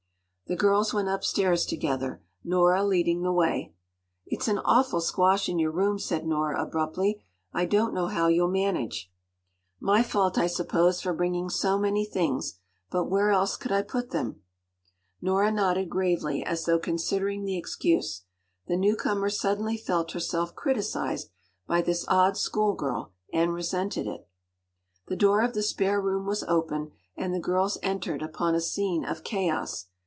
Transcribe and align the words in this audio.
”The 0.51 0.57
girls 0.57 0.93
went 0.93 1.07
upstairs 1.07 1.65
together, 1.65 2.21
Nora 2.43 2.83
leading 2.83 3.21
the 3.21 3.31
way. 3.31 3.73
“It’s 4.25 4.49
an 4.49 4.57
awful 4.57 4.99
squash 4.99 5.47
in 5.47 5.59
your 5.59 5.71
room,” 5.71 5.97
said 5.97 6.27
Nora 6.27 6.61
abruptly. 6.61 7.23
“I 7.53 7.63
don’t 7.63 7.93
know 7.93 8.07
how 8.07 8.27
you’ll 8.27 8.49
manage.” 8.49 9.09
“My 9.79 10.03
fault, 10.03 10.37
I 10.37 10.47
suppose, 10.47 10.99
for 10.99 11.13
bringing 11.13 11.49
so 11.49 11.77
many 11.79 12.03
things! 12.05 12.59
But 12.89 13.05
where 13.05 13.29
else 13.31 13.55
could 13.55 13.71
I 13.71 13.81
put 13.81 14.09
them?” 14.09 14.41
Nora 15.21 15.53
nodded 15.53 15.89
gravely, 15.89 16.43
as 16.43 16.65
though 16.65 16.79
considering 16.79 17.45
the 17.45 17.57
excuse. 17.57 18.23
The 18.67 18.75
newcomer 18.75 19.29
suddenly 19.29 19.77
felt 19.77 20.11
herself 20.11 20.53
criticised 20.53 21.29
by 21.65 21.81
this 21.81 22.03
odd 22.09 22.35
schoolgirl 22.35 23.13
and 23.31 23.53
resented 23.53 24.05
it. 24.05 24.27
The 25.07 25.15
door 25.15 25.43
of 25.43 25.53
the 25.53 25.63
spare 25.63 26.01
room 26.01 26.25
was 26.25 26.43
open, 26.43 26.91
and 27.15 27.33
the 27.33 27.39
girls 27.39 27.77
entered 27.81 28.21
upon 28.21 28.53
a 28.53 28.59
scene 28.59 29.05
of 29.05 29.23
chaos. 29.23 29.85